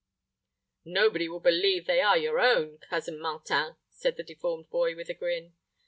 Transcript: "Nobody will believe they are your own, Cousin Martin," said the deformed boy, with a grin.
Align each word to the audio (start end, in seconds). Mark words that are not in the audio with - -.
"Nobody 0.83 1.29
will 1.29 1.39
believe 1.41 1.85
they 1.85 2.01
are 2.01 2.17
your 2.17 2.39
own, 2.39 2.79
Cousin 2.79 3.19
Martin," 3.21 3.75
said 3.91 4.17
the 4.17 4.23
deformed 4.23 4.71
boy, 4.71 4.95
with 4.95 5.09
a 5.09 5.13
grin. 5.13 5.53